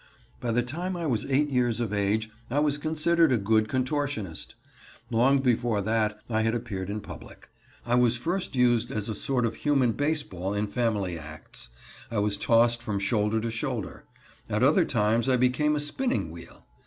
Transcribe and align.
By 0.39 0.51
the 0.51 0.63
time 0.63 0.97
I 0.97 1.05
was 1.05 1.27
eight 1.27 1.49
years 1.51 1.79
of 1.79 1.93
age 1.93 2.31
I 2.49 2.59
was 2.59 2.79
considered 2.79 3.31
a 3.31 3.37
good 3.37 3.67
contortionist. 3.67 4.55
Long 5.11 5.41
before 5.41 5.79
that 5.79 6.07
time 6.07 6.19
I 6.37 6.41
had 6.41 6.55
appeared 6.55 6.89
in 6.89 7.01
public. 7.01 7.49
I 7.85 7.93
was 7.93 8.17
first 8.17 8.55
used 8.55 8.91
as 8.91 9.09
a 9.09 9.13
sort 9.13 9.45
of 9.45 9.53
human 9.57 9.91
baseball 9.91 10.55
in 10.55 10.65
family 10.65 11.19
acts. 11.19 11.69
I 12.09 12.17
was 12.17 12.39
tossed 12.39 12.81
from 12.81 12.97
shoulder 12.97 13.39
to 13.41 13.51
shoulder. 13.51 14.05
At 14.49 14.63
other 14.63 14.85
times 14.85 15.29
I 15.29 15.37
became 15.37 15.75
a 15.75 15.79
spinning 15.79 16.31
wheel. 16.31 16.65